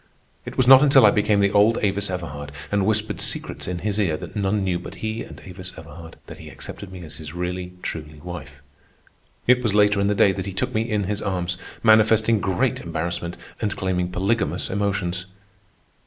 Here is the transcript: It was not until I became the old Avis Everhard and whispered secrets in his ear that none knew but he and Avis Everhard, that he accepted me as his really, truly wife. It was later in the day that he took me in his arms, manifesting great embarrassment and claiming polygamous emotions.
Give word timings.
It 0.47 0.57
was 0.57 0.65
not 0.67 0.81
until 0.81 1.05
I 1.05 1.11
became 1.11 1.41
the 1.41 1.51
old 1.51 1.77
Avis 1.83 2.09
Everhard 2.09 2.51
and 2.71 2.87
whispered 2.87 3.21
secrets 3.21 3.67
in 3.67 3.77
his 3.85 3.99
ear 3.99 4.17
that 4.17 4.35
none 4.35 4.63
knew 4.63 4.79
but 4.79 4.95
he 4.95 5.21
and 5.21 5.39
Avis 5.45 5.73
Everhard, 5.77 6.15
that 6.25 6.39
he 6.39 6.49
accepted 6.49 6.91
me 6.91 7.03
as 7.03 7.17
his 7.17 7.35
really, 7.35 7.73
truly 7.83 8.19
wife. 8.19 8.63
It 9.45 9.61
was 9.61 9.75
later 9.75 9.99
in 10.01 10.07
the 10.07 10.15
day 10.15 10.31
that 10.31 10.47
he 10.47 10.53
took 10.53 10.73
me 10.73 10.89
in 10.89 11.03
his 11.03 11.21
arms, 11.21 11.59
manifesting 11.83 12.39
great 12.39 12.79
embarrassment 12.79 13.37
and 13.61 13.77
claiming 13.77 14.11
polygamous 14.11 14.71
emotions. 14.71 15.27